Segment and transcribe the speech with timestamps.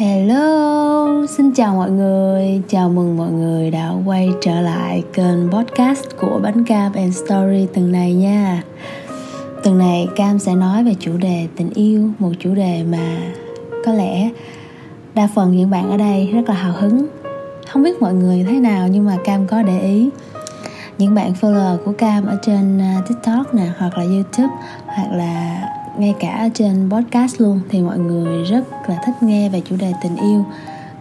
[0.00, 6.04] Hello, xin chào mọi người, chào mừng mọi người đã quay trở lại kênh podcast
[6.20, 8.62] của Bánh Cam and Story tuần này nha.
[9.64, 13.18] Tuần này Cam sẽ nói về chủ đề tình yêu, một chủ đề mà
[13.84, 14.30] có lẽ
[15.14, 17.06] đa phần những bạn ở đây rất là hào hứng.
[17.68, 20.10] Không biết mọi người thế nào nhưng mà Cam có để ý.
[20.98, 24.54] Những bạn follower của Cam ở trên à, TikTok nè hoặc là YouTube
[24.86, 25.62] hoặc là
[26.00, 29.92] ngay cả trên podcast luôn, thì mọi người rất là thích nghe về chủ đề
[30.02, 30.44] tình yêu.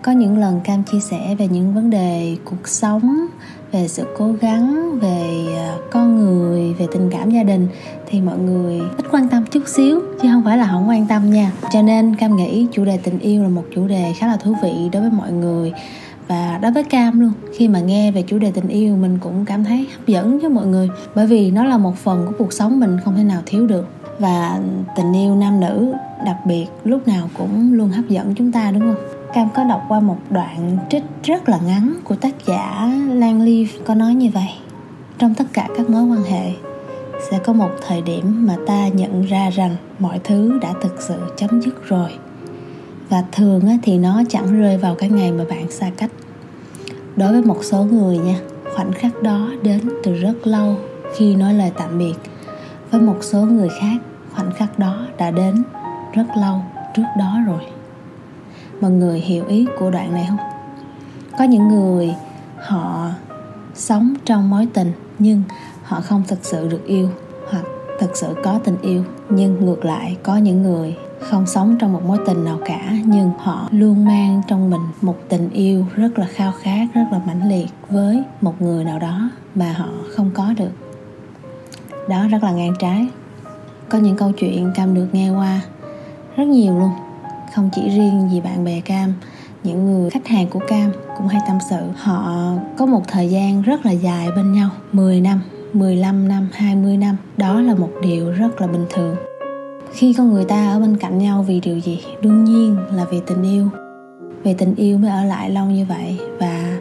[0.01, 3.27] Có những lần cam chia sẻ về những vấn đề cuộc sống,
[3.71, 7.67] về sự cố gắng, về à, con người, về tình cảm gia đình,
[8.07, 11.31] thì mọi người ít quan tâm chút xíu, chứ không phải là không quan tâm
[11.31, 11.51] nha.
[11.73, 14.55] Cho nên cam nghĩ chủ đề tình yêu là một chủ đề khá là thú
[14.63, 15.73] vị đối với mọi người
[16.27, 17.31] và đối với cam luôn.
[17.57, 20.49] Khi mà nghe về chủ đề tình yêu, mình cũng cảm thấy hấp dẫn với
[20.49, 23.41] mọi người, bởi vì nó là một phần của cuộc sống mình không thể nào
[23.45, 23.87] thiếu được
[24.19, 24.59] và
[24.95, 25.93] tình yêu nam nữ
[26.25, 29.03] đặc biệt lúc nào cũng luôn hấp dẫn chúng ta, đúng không?
[29.33, 33.67] Cam có đọc qua một đoạn trích rất là ngắn của tác giả lan Leaf
[33.85, 34.49] có nói như vậy.
[35.17, 36.51] Trong tất cả các mối quan hệ,
[37.31, 41.15] sẽ có một thời điểm mà ta nhận ra rằng mọi thứ đã thực sự
[41.37, 42.09] chấm dứt rồi.
[43.09, 46.11] Và thường thì nó chẳng rơi vào cái ngày mà bạn xa cách.
[47.15, 48.39] Đối với một số người nha,
[48.75, 50.75] khoảnh khắc đó đến từ rất lâu
[51.15, 52.13] khi nói lời tạm biệt.
[52.91, 53.97] Với một số người khác
[54.39, 55.63] khoảnh khắc đó đã đến
[56.13, 56.61] rất lâu
[56.93, 57.59] trước đó rồi.
[58.81, 60.37] Mọi người hiểu ý của đoạn này không?
[61.37, 62.15] Có những người
[62.57, 63.09] họ
[63.73, 65.43] sống trong mối tình nhưng
[65.83, 67.09] họ không thực sự được yêu
[67.51, 67.63] hoặc
[67.99, 69.03] thực sự có tình yêu.
[69.29, 73.31] Nhưng ngược lại, có những người không sống trong một mối tình nào cả nhưng
[73.39, 77.49] họ luôn mang trong mình một tình yêu rất là khao khát, rất là mãnh
[77.49, 80.71] liệt với một người nào đó mà họ không có được.
[82.09, 83.09] Đó rất là ngang trái
[83.89, 85.61] có những câu chuyện cam được nghe qua
[86.37, 86.91] rất nhiều luôn.
[87.55, 89.13] Không chỉ riêng gì bạn bè cam,
[89.63, 91.77] những người khách hàng của cam cũng hay tâm sự.
[91.95, 92.33] Họ
[92.77, 95.41] có một thời gian rất là dài bên nhau 10 năm
[95.73, 97.17] 15 năm 20 năm.
[97.37, 99.15] Đó là một điều rất là bình thường.
[99.93, 102.03] Khi con người ta ở bên cạnh nhau vì điều gì?
[102.21, 103.67] Đương nhiên là vì tình yêu.
[104.43, 106.17] Vì tình yêu mới ở lại lâu như vậy.
[106.39, 106.77] Và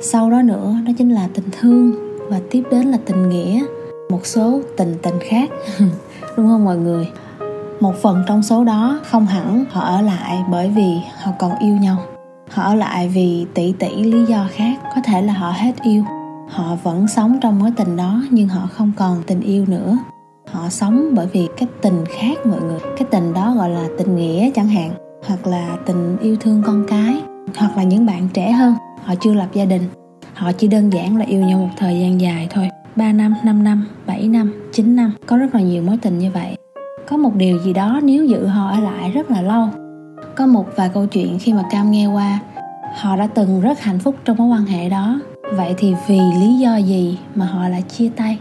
[0.00, 1.92] sau đó nữa, đó chính là tình thương.
[2.28, 3.64] Và tiếp đến là tình nghĩa.
[4.10, 5.50] Một số tình tình khác.
[6.36, 7.08] đúng không mọi người?
[7.80, 11.76] Một phần trong số đó không hẳn họ ở lại bởi vì họ còn yêu
[11.76, 11.96] nhau.
[12.50, 16.04] Họ ở lại vì tỷ tỷ lý do khác, có thể là họ hết yêu.
[16.50, 19.98] Họ vẫn sống trong mối tình đó nhưng họ không còn tình yêu nữa.
[20.52, 22.78] Họ sống bởi vì cái tình khác mọi người.
[22.96, 24.90] Cái tình đó gọi là tình nghĩa chẳng hạn,
[25.26, 27.22] hoặc là tình yêu thương con cái,
[27.56, 28.74] hoặc là những bạn trẻ hơn.
[29.04, 29.82] Họ chưa lập gia đình.
[30.34, 32.68] Họ chỉ đơn giản là yêu nhau một thời gian dài thôi.
[32.96, 35.12] 3 năm, 5 năm, 7 năm, 9 năm.
[35.26, 36.56] Có rất là nhiều mối tình như vậy.
[37.08, 39.68] Có một điều gì đó nếu giữ họ ở lại rất là lâu.
[40.36, 42.38] Có một vài câu chuyện khi mà Cam nghe qua
[42.96, 45.20] Họ đã từng rất hạnh phúc trong mối quan hệ đó.
[45.56, 48.38] Vậy thì vì lý do gì mà họ lại chia tay?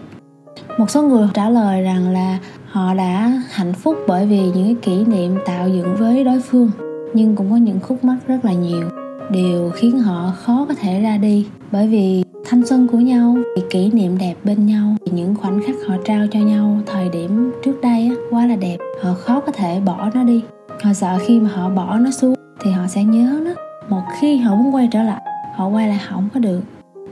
[0.77, 4.75] Một số người trả lời rằng là họ đã hạnh phúc bởi vì những cái
[4.81, 6.71] kỷ niệm tạo dựng với đối phương
[7.13, 8.89] nhưng cũng có những khúc mắc rất là nhiều.
[9.31, 13.37] Điều khiến họ khó có thể ra đi bởi vì thanh xuân của nhau
[13.69, 14.95] kỷ niệm đẹp bên nhau.
[15.11, 18.77] Những khoảnh khắc họ trao cho nhau thời điểm trước đây á, quá là đẹp.
[19.01, 20.41] Họ khó có thể bỏ nó đi.
[20.83, 23.51] Họ sợ khi mà họ bỏ nó xuống thì họ sẽ nhớ nó.
[23.89, 25.21] Một khi họ muốn quay trở lại
[25.55, 26.61] họ quay lại không có được.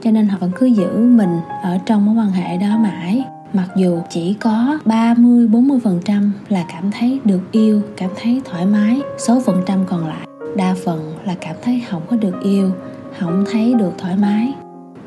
[0.02, 3.24] Cho nên họ vẫn cứ giữ mình ở trong mối quan hệ đó mãi.
[3.52, 9.00] Mặc dù chỉ có 30 40% là cảm thấy được yêu, cảm thấy thoải mái,
[9.18, 12.70] số phần trăm còn lại đa phần là cảm thấy không có được yêu,
[13.18, 14.54] không thấy được thoải mái.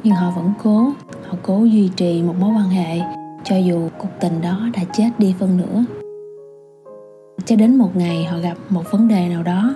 [0.03, 0.91] Nhưng họ vẫn cố,
[1.27, 2.99] họ cố duy trì một mối quan hệ
[3.43, 5.85] cho dù cuộc tình đó đã chết đi phân nữa
[7.45, 9.75] Cho đến một ngày họ gặp một vấn đề nào đó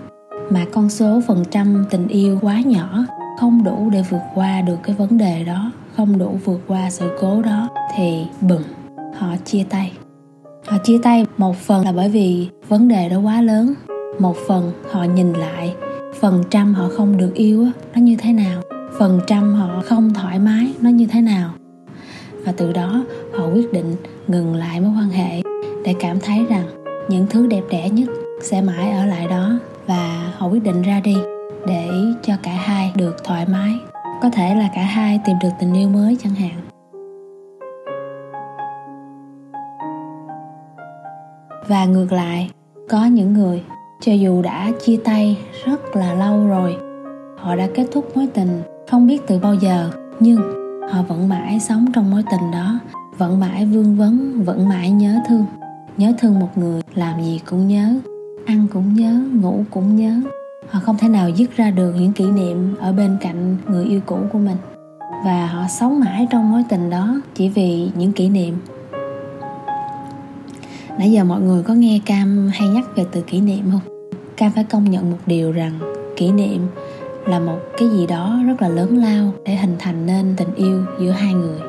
[0.49, 3.05] mà con số phần trăm tình yêu quá nhỏ
[3.39, 7.17] không đủ để vượt qua được cái vấn đề đó không đủ vượt qua sự
[7.19, 8.63] cố đó thì bừng
[9.17, 9.91] họ chia tay.
[10.67, 13.73] Họ chia tay một phần là bởi vì vấn đề đó quá lớn.
[14.19, 15.75] Một phần họ nhìn lại
[16.19, 18.61] phần trăm họ không được yêu nó như thế nào?
[18.99, 21.49] Phần trăm họ không thoải mái nó như thế nào.
[22.45, 23.03] Và từ đó,
[23.37, 23.95] họ quyết định
[24.27, 25.41] ngừng lại mối quan hệ
[25.85, 26.65] để cảm thấy rằng
[27.09, 28.09] những thứ đẹp đẽ nhất
[28.41, 31.17] sẽ mãi ở lại đó và họ quyết định ra đi
[31.67, 31.89] để
[32.23, 33.73] cho cả hai được thoải mái.
[34.21, 36.61] Có thể là cả hai tìm được tình yêu mới chẳng hạn.
[41.67, 42.51] Và ngược lại,
[42.89, 43.63] có những người,
[44.01, 46.75] cho dù đã chia tay rất là lâu rồi,
[47.37, 48.61] họ đã kết thúc mối tình
[48.91, 50.37] không biết từ bao giờ, nhưng
[50.91, 52.79] họ vẫn mãi sống trong mối tình đó,
[53.17, 55.45] vẫn mãi vương vấn, vẫn mãi nhớ thương.
[55.97, 57.93] Nhớ thương một người làm gì cũng nhớ,
[58.45, 60.21] ăn cũng nhớ, ngủ cũng nhớ.
[60.69, 64.01] Họ không thể nào dứt ra được những kỷ niệm ở bên cạnh người yêu
[64.05, 64.57] cũ của mình.
[65.25, 68.55] Và họ sống mãi trong mối tình đó chỉ vì những kỷ niệm.
[70.97, 74.11] Nãy giờ mọi người có nghe cam hay nhắc về từ kỷ niệm không?
[74.37, 75.79] Cam phải công nhận một điều rằng
[76.15, 76.67] kỷ niệm
[77.27, 80.83] là một cái gì đó rất là lớn lao để hình thành nên tình yêu
[80.99, 81.59] giữa hai người.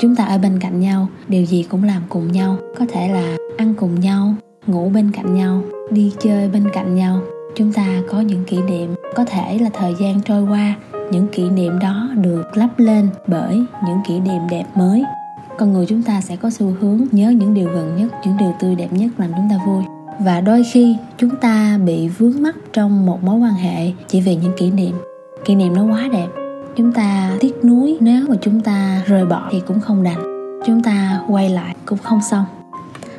[0.00, 2.56] Chúng ta ở bên cạnh nhau, điều gì cũng làm cùng nhau.
[2.78, 4.34] Có thể là ăn cùng nhau,
[4.66, 7.20] ngủ bên cạnh nhau, đi chơi bên cạnh nhau.
[7.54, 10.74] Chúng ta có những kỷ niệm, có thể là thời gian trôi qua.
[11.10, 15.04] Những kỷ niệm đó được lắp lên bởi những kỷ niệm đẹp mới.
[15.58, 18.52] Con người chúng ta sẽ có xu hướng nhớ những điều gần nhất, những điều
[18.60, 22.56] tươi đẹp nhất, làm chúng ta vui và đôi khi chúng ta bị vướng mắc
[22.72, 24.92] trong một mối quan hệ chỉ vì những kỷ niệm.
[25.44, 26.28] Kỷ niệm nó quá đẹp.
[26.76, 30.18] Chúng ta tiếc nuối, nếu mà chúng ta rời bỏ thì cũng không đành.
[30.66, 32.44] Chúng ta quay lại cũng không xong.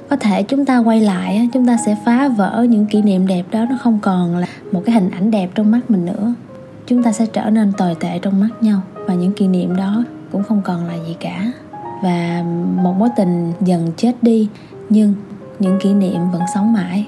[0.10, 3.44] Có thể chúng ta quay lại chúng ta sẽ phá vỡ những kỷ niệm đẹp
[3.52, 6.34] đó, nó không còn là một cái hình ảnh đẹp trong mắt mình nữa.
[6.88, 10.04] Chúng ta sẽ trở nên tồi tệ trong mắt nhau và những kỷ niệm đó
[10.32, 11.52] cũng không còn là gì cả.
[12.04, 12.44] Và
[12.76, 14.48] một mối tình dần chết đi,
[14.90, 15.14] nhưng
[15.60, 17.08] những kỷ niệm vẫn sống mãi.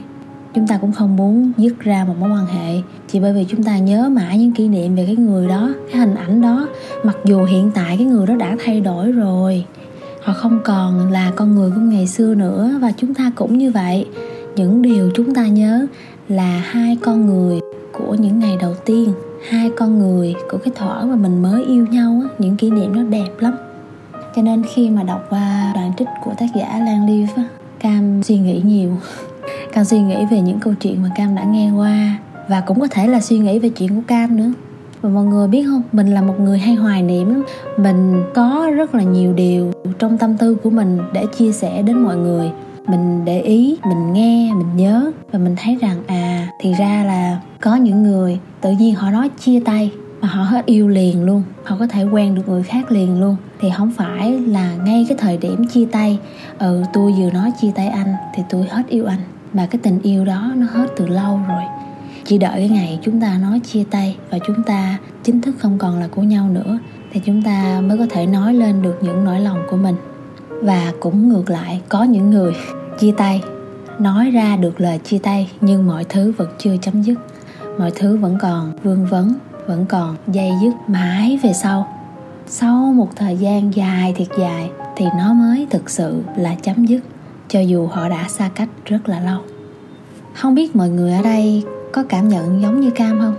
[0.53, 3.63] Chúng ta cũng không muốn dứt ra một mối quan hệ chỉ bởi vì chúng
[3.63, 6.68] ta nhớ mãi những kỷ niệm về cái người đó, cái hình ảnh đó.
[7.03, 9.65] Mặc dù hiện tại cái người đó đã thay đổi rồi,
[10.24, 13.71] họ không còn là con người của ngày xưa nữa và chúng ta cũng như
[13.71, 14.07] vậy.
[14.56, 15.86] Những điều chúng ta nhớ
[16.30, 17.59] là hai con người
[17.92, 19.13] của những ngày đầu tiên,
[19.50, 23.04] hai con người của cái thuở mà mình mới yêu nhau những kỷ niệm nó
[23.04, 23.54] đẹp lắm.
[24.36, 27.44] Cho nên khi mà đọc qua đoạn trích của tác giả Lan Liv á
[27.81, 28.89] Cam suy nghĩ nhiều.
[29.74, 32.18] Cam suy nghĩ về những câu chuyện mà Cam đã nghe qua
[32.48, 34.51] Và cũng có thể là suy nghĩ về chuyện của Cam nữa.
[35.01, 35.81] Và mọi người biết không?
[35.92, 37.30] Mình là một người hay hoài niệm.
[37.30, 37.44] Lắm
[37.78, 41.98] mình có rất là nhiều điều trong tâm tư của mình để chia sẻ đến
[41.98, 42.51] mọi người.
[42.88, 47.39] Mình để ý, mình nghe, mình nhớ và mình thấy rằng à thì ra là
[47.62, 49.92] có những người tự nhiên họ nói chia tay
[50.22, 51.44] mà họ hết yêu liền luôn.
[51.63, 55.17] Họ có thể quen được người khác liền luôn thì không phải là ngay cái
[55.17, 56.19] thời điểm chia tay.
[56.59, 59.19] Ừ tôi vừa nói chia tay anh thì tôi hết yêu anh.
[59.53, 61.63] Mà cái tình yêu đó nó hết từ lâu rồi.
[62.25, 65.77] Chỉ đợi cái ngày chúng ta nói chia tay và chúng ta chính thức không
[65.77, 66.79] còn là của nhau nữa
[67.11, 69.95] thì chúng ta mới có thể nói lên được những nỗi lòng của mình.
[70.47, 72.53] Và cũng ngược lại, có những người
[72.99, 73.43] chia tay,
[73.99, 77.15] nói ra được lời chia tay nhưng mọi thứ vẫn chưa chấm dứt.
[77.79, 79.33] Mọi thứ vẫn còn vương vấn,
[79.67, 82.00] vẫn còn dây dứt mãi về sau
[82.47, 87.01] sau một thời gian dài thiệt dài thì nó mới thực sự là chấm dứt,
[87.47, 89.41] cho dù họ đã xa cách rất là lâu.
[90.33, 93.35] Không biết mọi người ở đây có cảm nhận giống như cam không?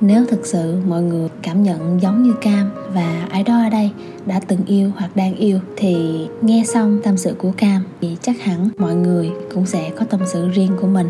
[0.00, 3.90] Nếu thực sự mọi người cảm nhận giống như cam và ai đó ở đây
[4.26, 8.40] đã từng yêu hoặc đang yêu thì nghe xong tâm sự của cam thì chắc
[8.40, 11.08] hẳn mọi người cũng sẽ có tâm sự riêng của mình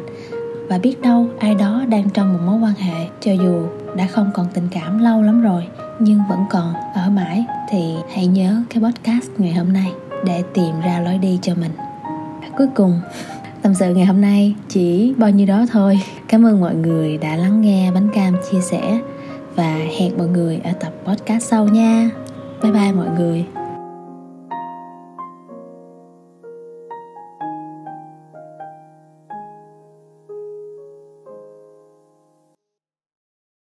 [0.69, 3.67] và biết đâu ai đó đang trong một mối quan hệ, cho dù
[3.97, 5.67] đã không còn tình cảm lâu lắm rồi,
[5.99, 9.93] nhưng vẫn còn ở mãi, thì hãy nhớ cái podcast ngày hôm nay
[10.25, 11.73] để tìm ra lối đi cho mình.
[12.57, 13.01] Cuối cùng,
[13.63, 16.01] tâm sự ngày hôm nay chỉ bao nhiêu đó thôi.
[16.29, 19.01] Cảm ơn mọi người đã lắng nghe bánh cam chia sẻ,
[19.55, 22.11] và hẹn mọi người ở tập podcast sau nha.
[22.63, 23.47] Bye bye mọi người.